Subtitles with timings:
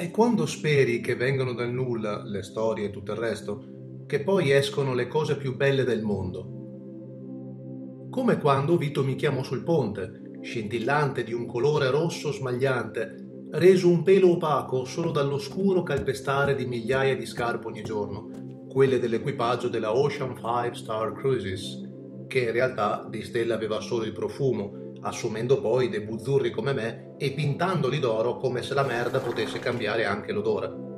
[0.00, 4.50] È quando speri che vengano dal nulla le storie e tutto il resto, che poi
[4.50, 8.08] escono le cose più belle del mondo.
[8.08, 14.02] Come quando Vito mi chiamò sul ponte, scintillante di un colore rosso smagliante, reso un
[14.02, 18.30] pelo opaco solo dall'oscuro calpestare di migliaia di scarpe ogni giorno,
[18.70, 21.78] quelle dell'equipaggio della Ocean 5 Star Cruises,
[22.26, 27.14] che in realtà di stella aveva solo il profumo, assumendo poi dei buzzurri come me
[27.16, 30.88] e pintandoli d'oro come se la merda potesse cambiare anche l'odore.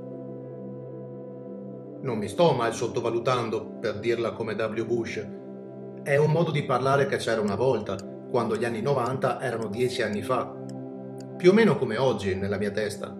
[2.01, 4.84] Non mi sto mai sottovalutando, per dirla come W.
[4.84, 5.28] Bush.
[6.02, 7.97] È un modo di parlare che c'era una volta,
[8.28, 10.53] quando gli anni 90 erano dieci anni fa.
[11.37, 13.16] Più o meno come oggi nella mia testa.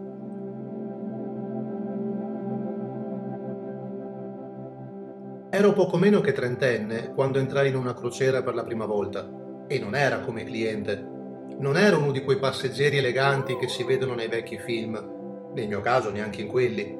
[5.51, 9.79] Ero poco meno che trentenne quando entrai in una crociera per la prima volta e
[9.79, 11.11] non era come cliente.
[11.59, 15.81] Non ero uno di quei passeggeri eleganti che si vedono nei vecchi film, nel mio
[15.81, 16.99] caso neanche in quelli.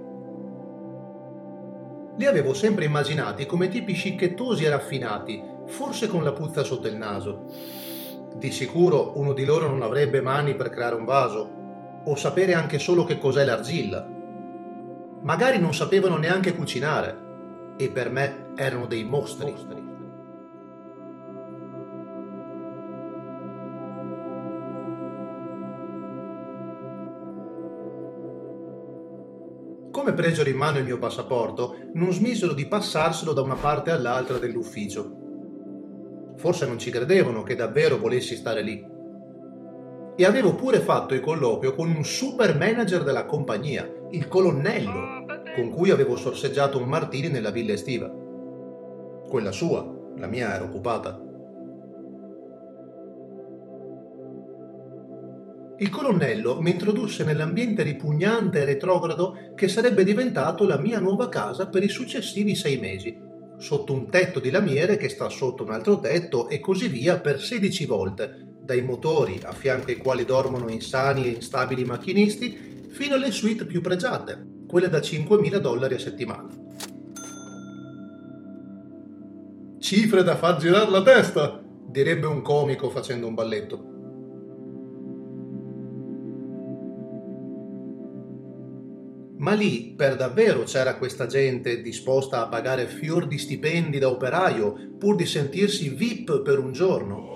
[2.17, 6.97] Li avevo sempre immaginati come tipi scicchettosi e raffinati, forse con la puzza sotto il
[6.97, 7.47] naso.
[8.35, 11.51] Di sicuro uno di loro non avrebbe mani per creare un vaso,
[12.05, 14.07] o sapere anche solo che cos'è l'argilla.
[15.23, 17.17] Magari non sapevano neanche cucinare,
[17.79, 19.82] e per me erano dei mostri.
[30.03, 34.37] Come presero in mano il mio passaporto, non smisero di passarselo da una parte all'altra
[34.39, 36.33] dell'ufficio.
[36.35, 38.85] Forse non ci credevano che davvero volessi stare lì.
[40.17, 45.71] E avevo pure fatto il colloquio con un super manager della compagnia, il colonnello, con
[45.71, 48.13] cui avevo sorseggiato un martini nella villa estiva.
[49.29, 51.23] Quella sua, la mia era occupata.
[55.83, 61.67] Il colonnello mi introdusse nell'ambiente ripugnante e retrogrado che sarebbe diventato la mia nuova casa
[61.67, 63.19] per i successivi sei mesi,
[63.59, 67.41] sotto un tetto di lamiere che sta sotto un altro tetto e così via per
[67.41, 73.33] 16 volte, dai motori a fianco ai quali dormono insani e instabili macchinisti, fino alle
[73.33, 76.47] suite più pregiate, quelle da 5.000 dollari a settimana.
[79.81, 83.92] Cifre da far girare la testa, direbbe un comico facendo un balletto.
[89.43, 94.95] Ma lì per davvero c'era questa gente disposta a pagare fior di stipendi da operaio
[94.97, 97.31] pur di sentirsi VIP per un giorno.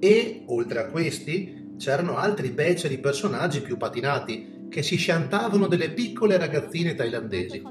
[0.00, 6.38] E, oltre a questi, c'erano altri beceri personaggi più patinati che si sciantavano delle piccole
[6.38, 7.62] ragazzine thailandesi.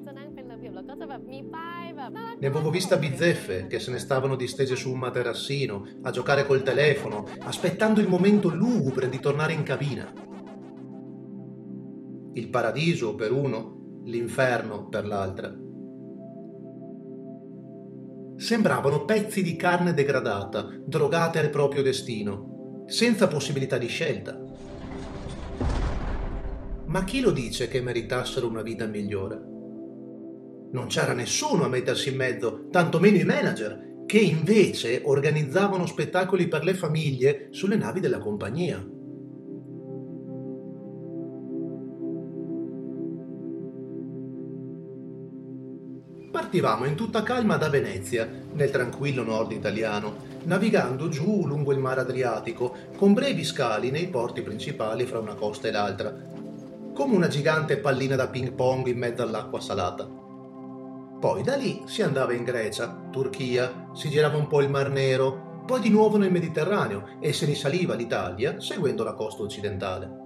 [2.37, 6.61] Ne avevo vista bizzeffe che se ne stavano distese su un materassino, a giocare col
[6.61, 10.33] telefono, aspettando il momento lugubre di tornare in cabina
[12.35, 15.55] il paradiso per uno, l'inferno per l'altra.
[18.35, 24.37] Sembravano pezzi di carne degradata, drogate al proprio destino, senza possibilità di scelta.
[26.87, 29.41] Ma chi lo dice che meritassero una vita migliore?
[30.71, 36.65] Non c'era nessuno a mettersi in mezzo, tantomeno i manager, che invece organizzavano spettacoli per
[36.65, 38.85] le famiglie sulle navi della compagnia.
[46.45, 50.13] Partivamo in tutta calma da Venezia, nel tranquillo nord italiano,
[50.43, 55.67] navigando giù lungo il mare Adriatico, con brevi scali nei porti principali fra una costa
[55.67, 56.15] e l'altra,
[56.93, 60.07] come una gigante pallina da ping pong in mezzo all'acqua salata.
[61.19, 65.63] Poi da lì si andava in Grecia, Turchia, si girava un po' il Mar Nero,
[65.65, 70.23] poi di nuovo nel Mediterraneo e se risaliva l'Italia seguendo la costa occidentale.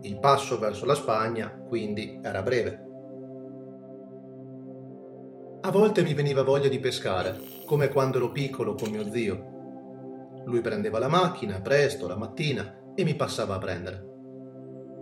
[0.00, 2.86] Il passo verso la Spagna, quindi, era breve.
[5.64, 10.42] A volte mi veniva voglia di pescare, come quando ero piccolo con mio zio.
[10.44, 14.06] Lui prendeva la macchina presto la mattina e mi passava a prendere.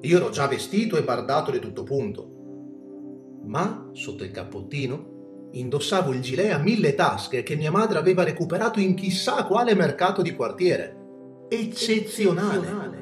[0.02, 3.40] Io ero già vestito e bardato di tutto punto.
[3.46, 8.80] Ma, sotto il cappottino, indossavo il gilet a mille tasche che mia madre aveva recuperato
[8.80, 11.46] in chissà quale mercato di quartiere.
[11.48, 12.58] Eccezionale!
[12.58, 12.99] Eccezionale.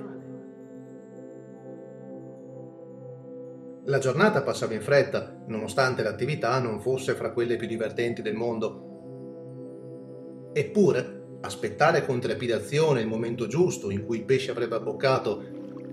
[3.88, 10.50] La giornata passava in fretta, nonostante l'attività non fosse fra quelle più divertenti del mondo.
[10.52, 15.42] Eppure, aspettare con trepidazione il momento giusto in cui il pesce avrebbe abboccato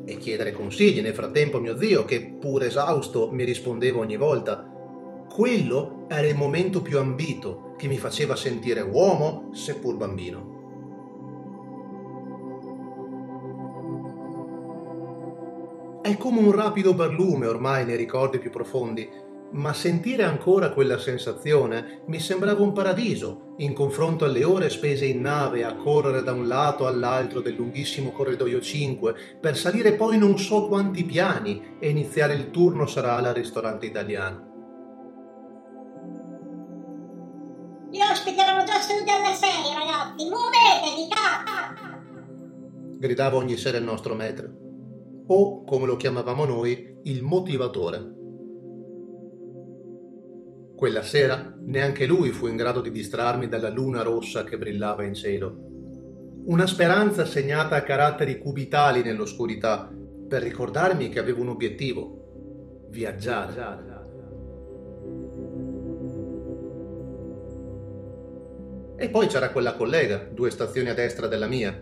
[0.03, 4.69] e chiedere consigli nel frattempo a mio zio, che pur esausto mi rispondeva ogni volta,
[5.33, 10.54] quello era il momento più ambito che mi faceva sentire uomo, seppur bambino.
[16.05, 19.09] È come un rapido barlume ormai nei ricordi più profondi,
[19.53, 25.21] ma sentire ancora quella sensazione mi sembrava un paradiso in confronto alle ore spese in
[25.21, 30.37] nave a correre da un lato all'altro del lunghissimo corridoio 5 per salire poi non
[30.37, 34.53] so quanti piani e iniziare il turno serale al ristorante italiano.
[37.89, 41.93] Gli ospiti erano già seduti alle 6, ragazzi, muovetevi, cazzo!
[42.99, 44.64] Gridava ogni sera il nostro maître,
[45.27, 48.13] o come lo chiamavamo noi, il motivatore.
[50.75, 55.13] Quella sera neanche lui fu in grado di distrarmi dalla luna rossa che brillava in
[55.13, 55.55] cielo.
[56.45, 59.91] Una speranza segnata a caratteri cubitali nell'oscurità
[60.27, 63.93] per ricordarmi che avevo un obiettivo, viaggiare.
[68.97, 71.73] E poi c'era quella collega, due stazioni a destra della mia.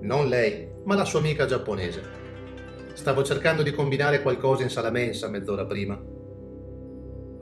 [0.00, 2.19] Non lei, ma la sua amica giapponese.
[2.94, 6.18] Stavo cercando di combinare qualcosa in sala mensa mezz'ora prima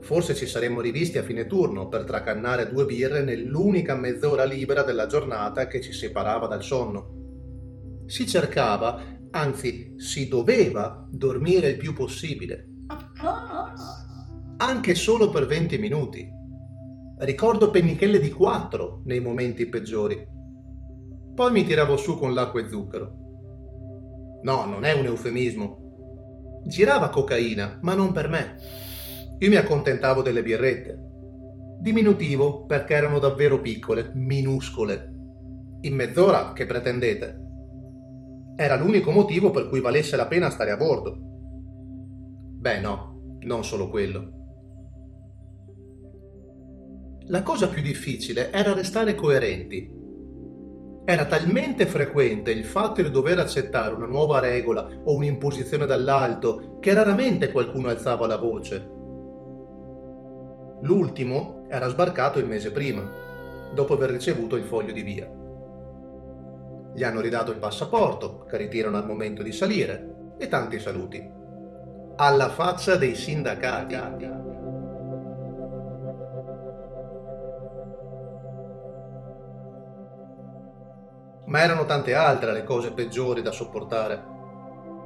[0.01, 5.05] Forse ci saremmo rivisti a fine turno per tracannare due birre nell'unica mezz'ora libera della
[5.05, 8.05] giornata che ci separava dal sonno.
[8.07, 8.99] Si cercava,
[9.31, 12.69] anzi si doveva, dormire il più possibile.
[14.57, 16.27] Anche solo per 20 minuti.
[17.19, 20.25] Ricordo pennichelle di quattro nei momenti peggiori.
[21.35, 23.28] Poi mi tiravo su con l'acqua e zucchero.
[24.41, 26.61] No, non è un eufemismo.
[26.65, 28.55] Girava cocaina, ma non per me
[29.41, 30.99] io mi accontentavo delle birrette.
[31.79, 35.13] Diminutivo perché erano davvero piccole, minuscole.
[35.81, 37.39] In mezz'ora che pretendete?
[38.57, 41.17] Era l'unico motivo per cui valesse la pena stare a bordo.
[42.59, 44.33] Beh no, non solo quello.
[47.27, 49.89] La cosa più difficile era restare coerenti.
[51.09, 56.93] Era talmente frequente il fatto di dover accettare una nuova regola o un'imposizione dall'alto che
[56.93, 58.97] raramente qualcuno alzava la voce
[60.81, 63.01] L'ultimo era sbarcato il mese prima,
[63.73, 65.27] dopo aver ricevuto il foglio di via.
[66.93, 71.27] Gli hanno ridato il passaporto, che ritirano al momento di salire, e tanti saluti.
[72.17, 73.95] Alla faccia dei sindacati.
[81.49, 84.23] Ma erano tante altre le cose peggiori da sopportare.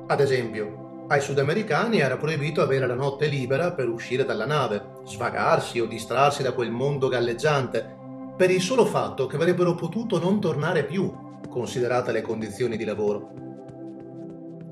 [0.07, 5.79] Ad esempio, ai sudamericani era proibito avere la notte libera per uscire dalla nave, svagarsi
[5.79, 7.97] o distrarsi da quel mondo galleggiante,
[8.35, 11.13] per il solo fatto che avrebbero potuto non tornare più,
[11.49, 13.31] considerate le condizioni di lavoro.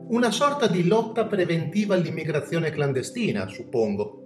[0.09, 4.17] Una sorta di lotta preventiva all'immigrazione clandestina, suppongo.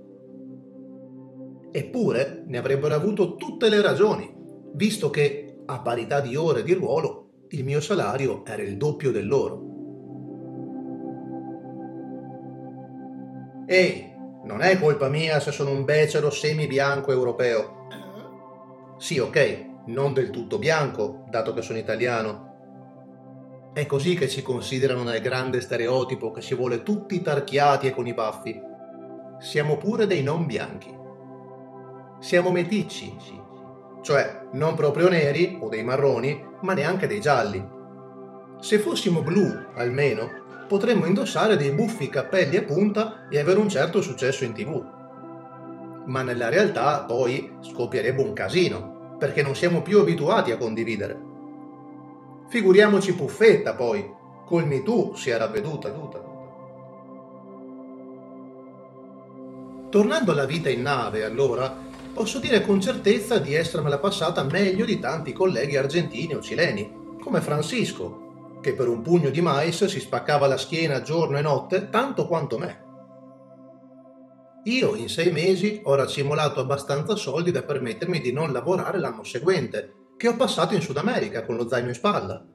[1.72, 4.34] Eppure ne avrebbero avuto tutte le ragioni,
[4.74, 9.28] visto che, a parità di ore di ruolo, il mio salario era il doppio del
[9.28, 9.74] loro.
[13.68, 14.14] Ehi,
[14.44, 17.88] non è colpa mia se sono un becero semi-bianco europeo.
[18.98, 23.72] Sì, ok, non del tutto bianco, dato che sono italiano.
[23.74, 28.08] È così che ci considerano nel grande stereotipo che si vuole tutti tarchiati e con
[28.08, 28.60] i baffi.
[29.40, 30.96] Siamo pure dei non bianchi.
[32.20, 33.16] Siamo meticci,
[34.06, 37.74] cioè non proprio neri o dei marroni, ma neanche dei gialli.
[38.60, 40.30] Se fossimo blu, almeno,
[40.68, 44.80] potremmo indossare dei buffi cappelli a punta e avere un certo successo in tv.
[46.06, 51.20] Ma nella realtà poi scoppierebbe un casino, perché non siamo più abituati a condividere.
[52.48, 54.08] Figuriamoci Puffetta poi,
[54.46, 55.92] col Me Too si era veduta.
[59.90, 61.85] Tornando alla vita in nave, allora,
[62.16, 67.42] posso dire con certezza di essermela passata meglio di tanti colleghi argentini o cileni, come
[67.42, 72.26] Francisco, che per un pugno di mais si spaccava la schiena giorno e notte tanto
[72.26, 72.84] quanto me.
[74.64, 79.94] Io in sei mesi ho racimolato abbastanza soldi da permettermi di non lavorare l'anno seguente,
[80.16, 82.46] che ho passato in Sud America con lo zaino in spalla.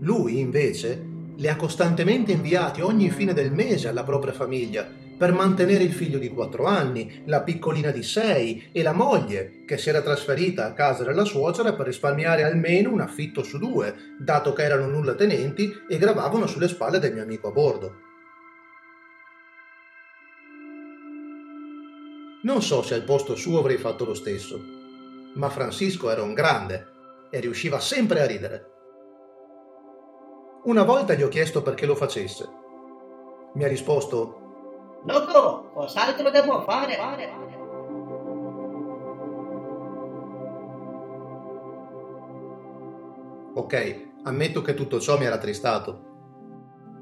[0.00, 5.84] Lui, invece, le ha costantemente inviati ogni fine del mese alla propria famiglia per mantenere
[5.84, 10.02] il figlio di quattro anni, la piccolina di sei e la moglie che si era
[10.02, 14.88] trasferita a casa della suocera per risparmiare almeno un affitto su due, dato che erano
[14.88, 17.94] nulla tenenti e gravavano sulle spalle del mio amico a bordo.
[22.42, 24.60] Non so se al posto suo avrei fatto lo stesso,
[25.34, 26.88] ma Francisco era un grande
[27.30, 28.70] e riusciva sempre a ridere.
[30.64, 32.48] Una volta gli ho chiesto perché lo facesse.
[33.54, 34.41] Mi ha risposto
[35.04, 36.96] Loco, cos'altro devo fare?
[43.54, 46.10] Ok, ammetto che tutto ciò mi era tristato.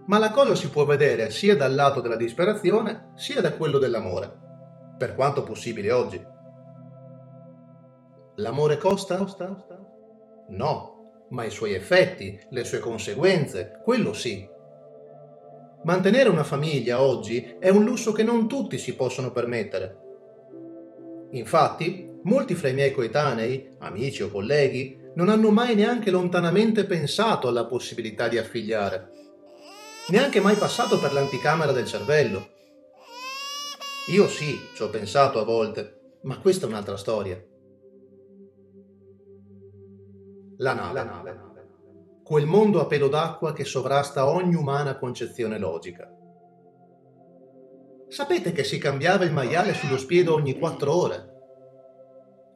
[0.07, 4.39] Ma la cosa si può vedere sia dal lato della disperazione sia da quello dell'amore,
[4.97, 6.21] per quanto possibile oggi.
[8.37, 9.25] L'amore costa?
[10.49, 14.49] No, ma i suoi effetti, le sue conseguenze, quello sì.
[15.83, 19.99] Mantenere una famiglia oggi è un lusso che non tutti si possono permettere.
[21.31, 27.49] Infatti, molti fra i miei coetanei, amici o colleghi, non hanno mai neanche lontanamente pensato
[27.49, 29.11] alla possibilità di affigliare.
[30.09, 32.49] Neanche mai passato per l'anticamera del cervello.
[34.11, 37.43] Io sì, ci ho pensato a volte, ma questa è un'altra storia.
[40.59, 40.93] La nave.
[40.93, 41.50] La nave.
[42.31, 46.09] Quel mondo a pelo d'acqua che sovrasta ogni umana concezione logica.
[48.07, 51.33] Sapete che si cambiava il maiale sullo spiedo ogni quattro ore?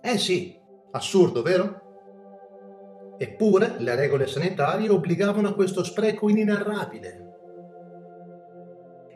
[0.01, 0.57] Eh sì,
[0.93, 3.17] assurdo, vero?
[3.19, 7.33] Eppure le regole sanitarie obbligavano a questo spreco inenarrabile.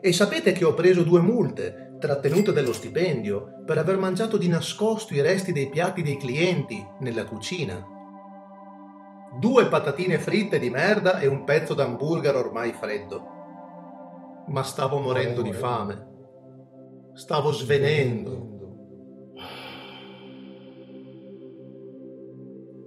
[0.01, 5.13] E sapete che ho preso due multe, trattenute dello stipendio, per aver mangiato di nascosto
[5.13, 7.95] i resti dei piatti dei clienti nella cucina.
[9.37, 13.37] Due patatine fritte di merda e un pezzo d'hamburger ormai freddo.
[14.47, 16.07] Ma stavo morendo di fame.
[17.13, 18.47] Stavo svenendo.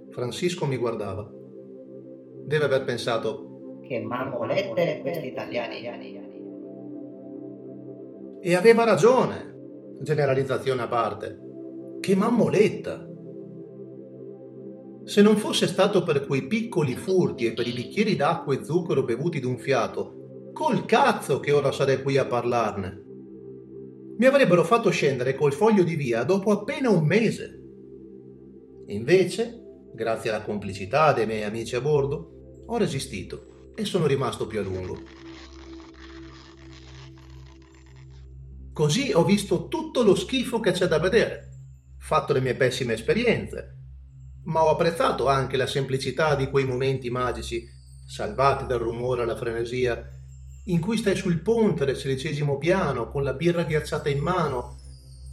[0.09, 1.27] Francisco mi guardava.
[2.45, 6.21] Deve aver pensato che mammolette questi italiani.
[8.41, 9.55] E aveva ragione,
[10.01, 11.39] generalizzazione a parte.
[11.99, 13.11] Che mammoletta!
[15.05, 19.03] Se non fosse stato per quei piccoli furti e per i bicchieri d'acqua e zucchero
[19.03, 23.03] bevuti d'un fiato, col cazzo che ora sarei qui a parlarne.
[24.17, 27.61] Mi avrebbero fatto scendere col foglio di via dopo appena un mese.
[28.87, 34.59] Invece grazie alla complicità dei miei amici a bordo, ho resistito e sono rimasto più
[34.59, 34.99] a lungo.
[38.71, 41.49] Così ho visto tutto lo schifo che c'è da vedere,
[41.99, 43.82] fatto le mie pessime esperienze,
[44.43, 47.67] ma ho apprezzato anche la semplicità di quei momenti magici,
[48.05, 50.09] salvati dal rumore alla frenesia,
[50.65, 54.77] in cui stai sul ponte del sedicesimo piano con la birra ghiacciata in mano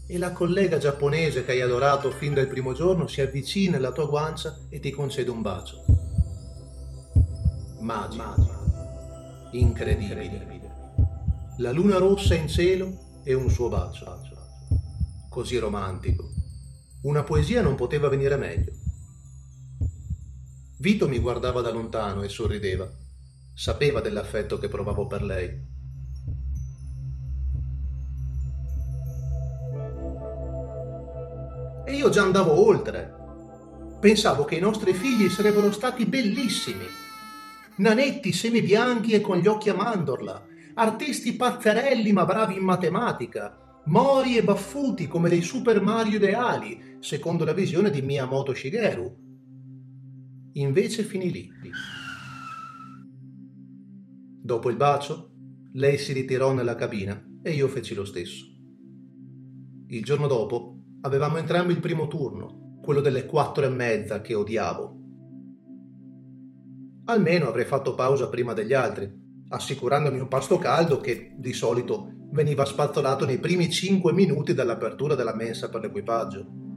[0.06, 4.06] e la collega giapponese che hai adorato fin dal primo giorno si avvicina alla tua
[4.06, 5.84] guancia e ti concede un bacio.
[7.78, 8.58] Magico.
[9.52, 10.58] Incredibile.
[11.58, 14.20] La luna rossa in cielo e un suo bacio.
[15.28, 16.28] Così romantico.
[17.02, 18.72] Una poesia non poteva venire meglio.
[20.80, 22.90] Vito mi guardava da lontano e sorrideva.
[23.52, 25.68] Sapeva dell'affetto che provavo per lei
[31.84, 33.12] e io già andavo oltre.
[34.00, 36.86] Pensavo che i nostri figli sarebbero stati bellissimi.
[37.76, 40.46] Nanetti semibianchi e con gli occhi a mandorla,
[40.76, 47.44] artisti pazzerelli ma bravi in matematica, mori e baffuti come dei Super Mario ideali, secondo
[47.44, 49.29] la visione di Miyamoto Shigeru.
[50.54, 51.50] Invece finì lì.
[54.42, 55.32] Dopo il bacio,
[55.74, 58.44] lei si ritirò nella cabina e io feci lo stesso.
[59.88, 64.98] Il giorno dopo Avevamo entrambi il primo turno, quello delle quattro e mezza che odiavo.
[67.06, 69.10] Almeno avrei fatto pausa prima degli altri,
[69.48, 75.34] assicurandomi un pasto caldo che, di solito, veniva spazzolato nei primi cinque minuti dall'apertura della
[75.34, 76.69] mensa per l'equipaggio.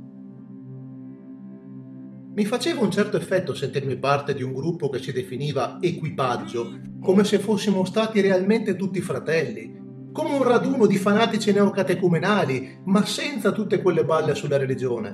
[2.36, 7.24] Mi faceva un certo effetto sentirmi parte di un gruppo che si definiva equipaggio, come
[7.24, 9.80] se fossimo stati realmente tutti fratelli,
[10.12, 15.12] come un raduno di fanatici neocatecumenali, ma senza tutte quelle balle sulla religione.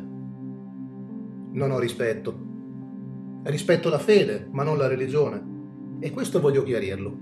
[1.51, 2.47] Non ho rispetto.
[3.43, 5.97] Rispetto la fede, ma non la religione.
[5.99, 7.17] E questo voglio chiarirlo.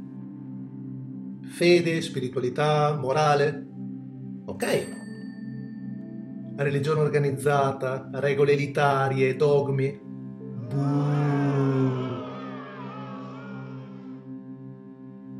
[1.41, 3.67] Fede, spiritualità, morale.
[4.45, 4.96] Ok.
[6.59, 10.01] Religione organizzata, regole elitarie, dogmi.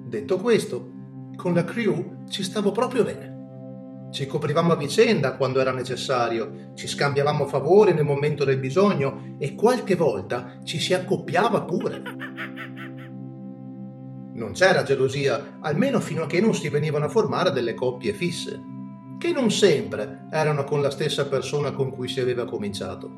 [0.06, 0.92] Detto questo,
[1.36, 4.10] con la crew ci stavo proprio bene.
[4.12, 9.56] Ci coprivamo a vicenda quando era necessario, ci scambiavamo favori nel momento del bisogno e
[9.56, 12.02] qualche volta ci si accoppiava pure.
[14.34, 18.76] Non c'era gelosia, almeno fino a che non si venivano a formare delle coppie fisse,
[19.18, 23.10] che non sempre erano con la stessa persona con cui si aveva cominciato.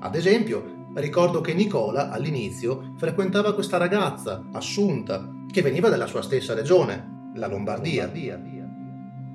[0.00, 6.54] Ad esempio, ricordo che Nicola all'inizio frequentava questa ragazza, Assunta, che veniva dalla sua stessa
[6.54, 8.10] regione, la Lombardia.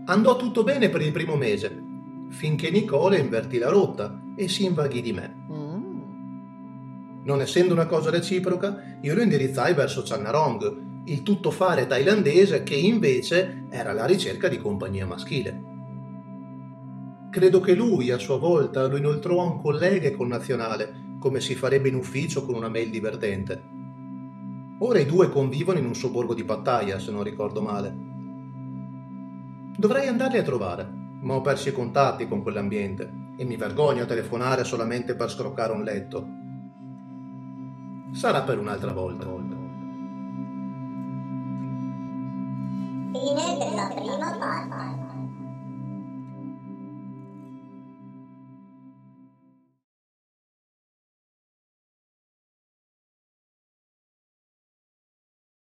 [0.06, 1.84] Andò tutto bene per il primo mese,
[2.30, 5.44] finché Nicola invertì la rotta e si invaghì di me.
[7.24, 13.66] Non essendo una cosa reciproca, io lo indirizzai verso Channarong, il tuttofare thailandese che invece
[13.70, 15.74] era alla ricerca di compagnia maschile.
[17.30, 21.54] Credo che lui, a sua volta, lo inoltrò a un collega e connazionale, come si
[21.54, 23.62] farebbe in ufficio con una mail divertente.
[24.80, 27.96] Ora i due convivono in un sobborgo di Pattaya, se non ricordo male.
[29.78, 30.90] Dovrei andarli a trovare,
[31.22, 35.74] ma ho perso i contatti con quell'ambiente e mi vergogno a telefonare solamente per scroccare
[35.74, 36.28] un letto.
[38.14, 39.55] Sarà per un'altra volta.
[43.18, 45.05] Fine della prima parte.